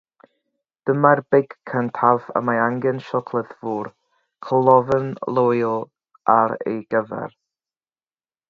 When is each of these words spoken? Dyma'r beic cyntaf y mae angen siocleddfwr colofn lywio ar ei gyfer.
Dyma'r 0.89 1.19
beic 1.35 1.51
cyntaf 1.71 2.31
y 2.39 2.43
mae 2.47 2.61
angen 2.63 3.03
siocleddfwr 3.09 3.91
colofn 4.49 5.13
lywio 5.39 5.71
ar 6.41 6.57
ei 6.73 6.79
gyfer. 6.97 7.39